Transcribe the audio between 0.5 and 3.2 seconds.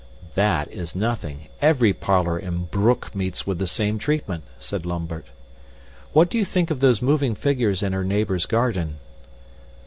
is nothing. Every parlor in Broek